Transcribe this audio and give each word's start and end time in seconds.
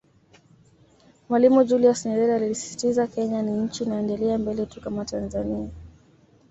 Mwalimu 1.29 1.63
Julius 1.63 2.05
Nyerere 2.05 2.35
alisisitiza 2.35 3.07
Kenya 3.07 3.41
ni 3.41 3.51
nchi 3.51 3.83
inayoendelea 3.83 4.37
mbele 4.37 4.65
tu 4.65 4.81
kama 4.81 5.05
Tanzania 5.05 5.69